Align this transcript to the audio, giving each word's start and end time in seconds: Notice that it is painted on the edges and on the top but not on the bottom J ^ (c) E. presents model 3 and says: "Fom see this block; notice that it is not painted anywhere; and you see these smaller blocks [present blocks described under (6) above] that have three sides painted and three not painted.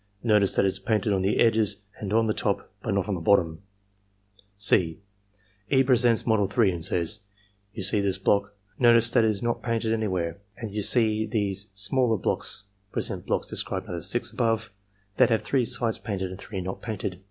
Notice 0.23 0.55
that 0.55 0.65
it 0.65 0.69
is 0.69 0.79
painted 0.79 1.13
on 1.13 1.21
the 1.21 1.39
edges 1.39 1.77
and 1.99 2.11
on 2.11 2.25
the 2.25 2.33
top 2.33 2.71
but 2.81 2.95
not 2.95 3.07
on 3.07 3.13
the 3.13 3.19
bottom 3.21 3.61
J 4.57 4.57
^ 4.57 4.57
(c) 4.57 4.99
E. 5.69 5.83
presents 5.83 6.25
model 6.25 6.47
3 6.47 6.71
and 6.71 6.83
says: 6.83 7.19
"Fom 7.75 7.83
see 7.83 8.01
this 8.01 8.17
block; 8.17 8.51
notice 8.79 9.11
that 9.11 9.23
it 9.23 9.29
is 9.29 9.43
not 9.43 9.61
painted 9.61 9.93
anywhere; 9.93 10.39
and 10.57 10.71
you 10.71 10.81
see 10.81 11.27
these 11.27 11.67
smaller 11.75 12.17
blocks 12.17 12.63
[present 12.91 13.27
blocks 13.27 13.47
described 13.47 13.85
under 13.87 14.01
(6) 14.01 14.31
above] 14.31 14.73
that 15.17 15.29
have 15.29 15.43
three 15.43 15.65
sides 15.65 15.99
painted 15.99 16.31
and 16.31 16.39
three 16.39 16.61
not 16.61 16.81
painted. 16.81 17.19